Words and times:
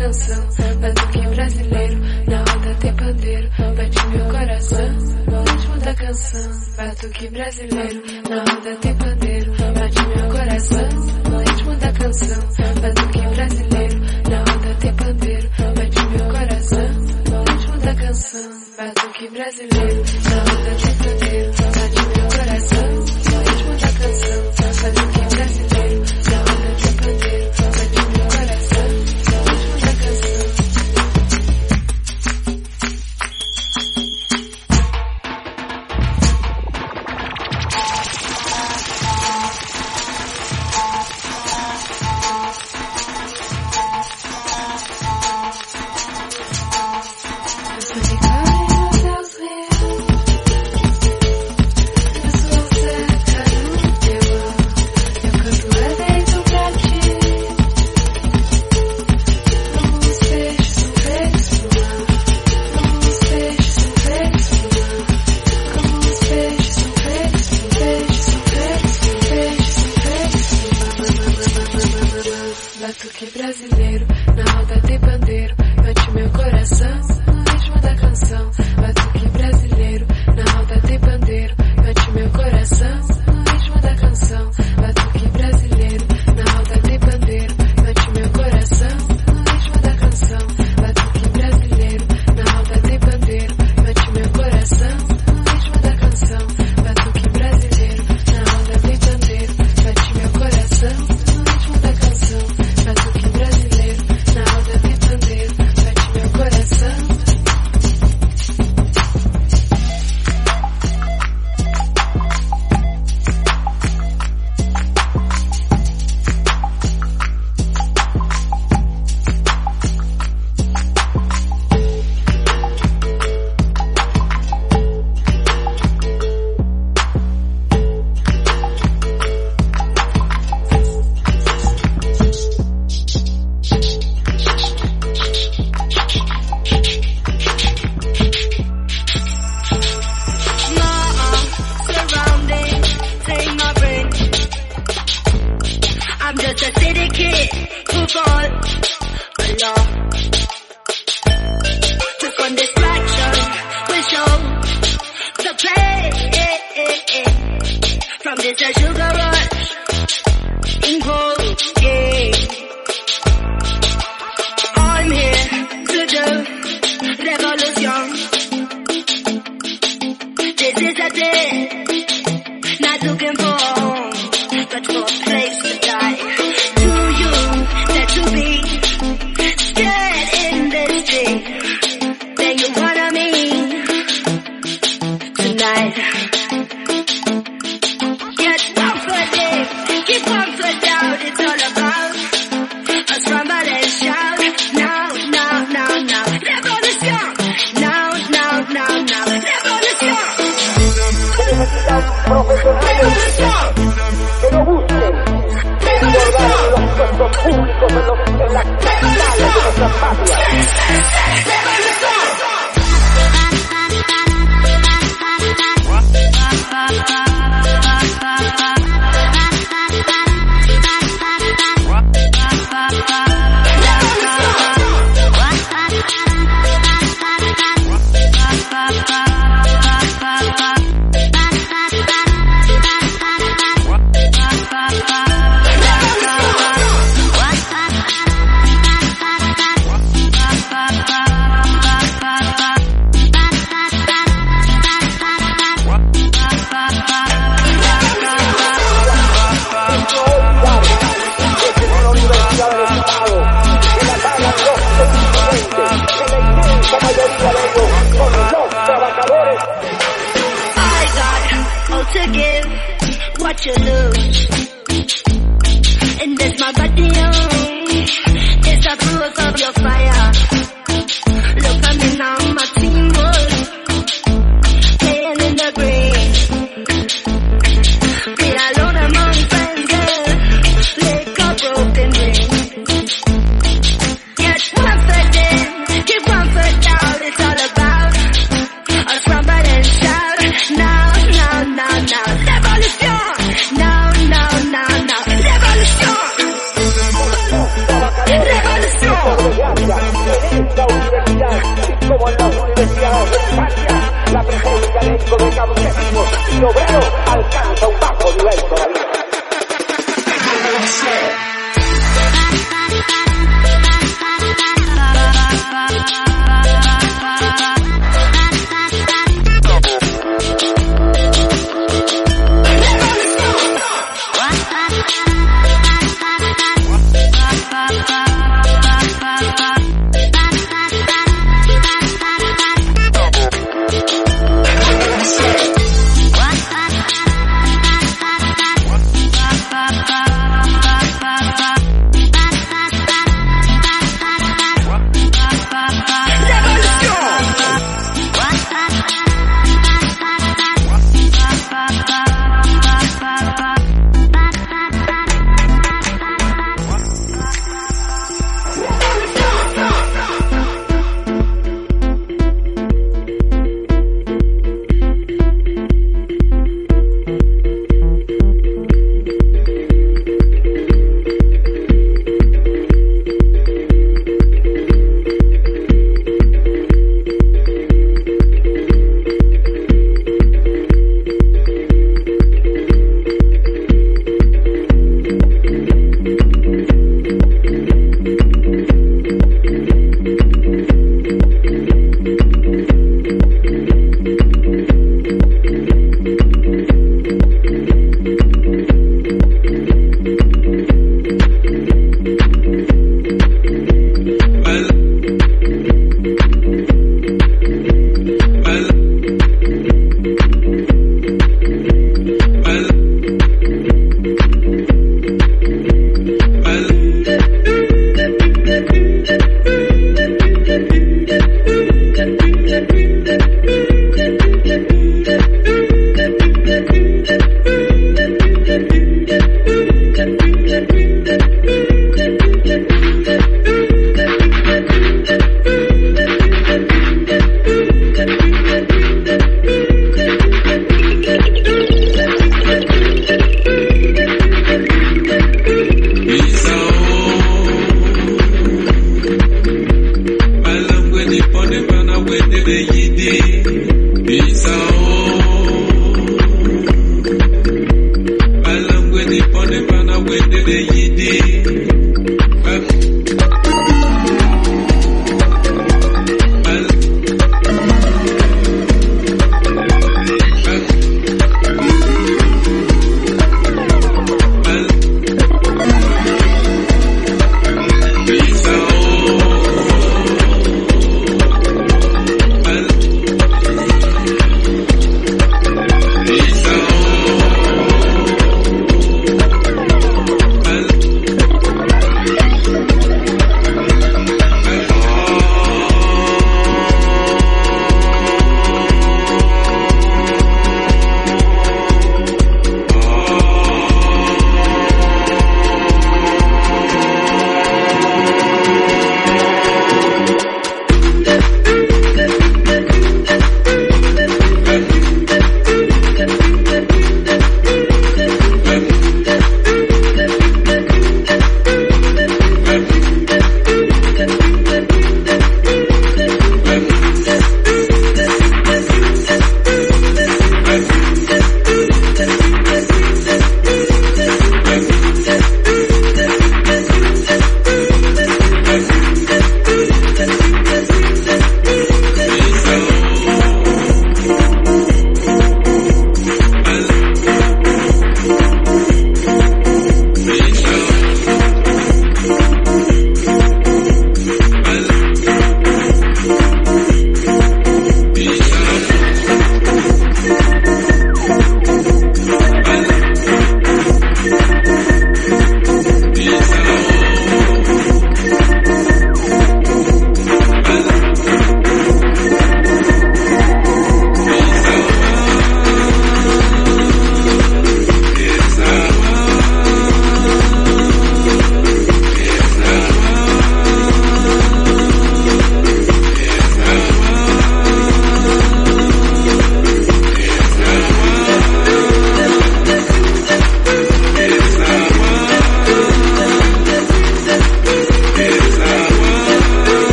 canção. 0.00 0.48
Batuque 0.80 1.26
brasileiro, 1.28 2.00
na 2.26 2.38
roda 2.38 2.74
tem 2.80 2.96
pandeiro, 2.96 3.50
bate 3.76 4.06
meu 4.08 4.24
coração. 4.30 4.88
No 5.26 5.38
ritmo 5.44 5.78
da 5.78 5.94
canção, 5.94 6.50
batuque 6.76 7.28
brasileiro, 7.28 8.02
na 8.28 8.38
roda 8.38 8.76
tem 8.80 8.96
pandeiro, 8.96 9.52
bate 9.52 10.06
meu 10.06 10.28
coração. 10.30 10.88
No 11.30 11.38
ritmo 11.38 11.76
da 11.76 11.92
canção, 11.92 12.38
batuque 12.80 13.20
brasileiro. 13.34 13.69